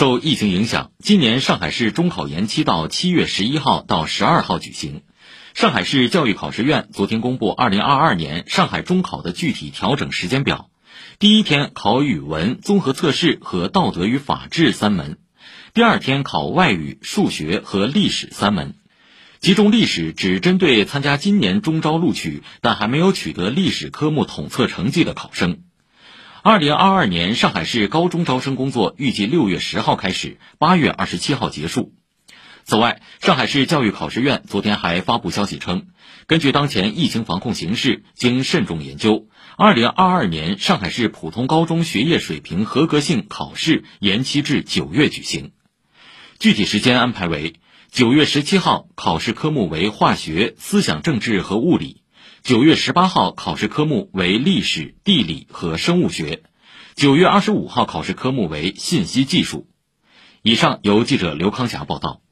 [0.00, 5.02] 受疫情影响，今年上海市中考延期到七月十一号到十二号举行。
[5.52, 10.70] 上海市教育考试院昨天公布二零二二年上海中考的具体调整时间表。
[11.18, 15.18] 第一天考语文综合测试和道德与法治三门，
[15.74, 18.76] 第二天考外语、数学和历史三门。
[19.40, 25.58] 其中历史只针对参加今年中招录取但还没有取得历史科目统测成绩的考生。
[26.42, 31.92] 二零二二年上海市高中招生工作预计六月十号开始，八月二十七号结束。
[32.64, 35.88] 此外，上海市教育考试院昨天还发布消息称，
[36.26, 39.26] 根据当前疫情防控形势，经慎重研究，
[39.58, 45.52] 二零二二年上海市普通高中学业水平合格性考试延期至九月举行。
[46.38, 47.56] 具体时间安排为：
[47.90, 51.99] 九月十七号考试科目为化学、思想政治和物理；
[52.42, 56.42] 九月十八号考试科目为历史、地理和生物学；
[56.94, 59.68] 九月二十五号考试科目为信息技术。
[60.42, 62.22] 以上由记者刘康霞报道。